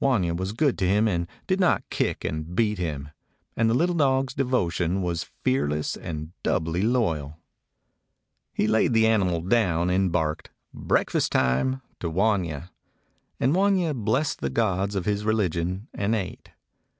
Wanya 0.00 0.32
was 0.36 0.52
good 0.52 0.78
to 0.78 0.86
him 0.86 1.08
and 1.08 1.26
did 1.48 1.58
not 1.58 1.82
kick 1.90 2.24
and 2.24 2.54
beat 2.54 2.78
him, 2.78 3.06
A 3.06 3.06
KAFIR 3.06 3.08
DOG 3.48 3.52
and 3.56 3.68
the 3.68 3.74
little 3.74 3.94
dog's 3.96 4.32
devotion 4.32 5.02
was 5.02 5.28
fearless 5.42 5.96
and 5.96 6.30
doubly 6.44 6.82
loyal. 6.82 7.40
He 8.54 8.68
laid 8.68 8.92
the 8.92 9.08
animal 9.08 9.40
down, 9.40 9.90
and 9.90 10.12
barked, 10.12 10.50
"Breakfast 10.72 11.32
time!" 11.32 11.82
to 11.98 12.08
Wanya. 12.08 12.70
And 13.40 13.54
W 13.54 13.66
anya 13.66 13.92
blessed 13.92 14.40
the 14.40 14.50
gods 14.50 14.94
of 14.94 15.04
his 15.04 15.24
religion, 15.24 15.88
and 15.92 16.14
ate. 16.14 16.50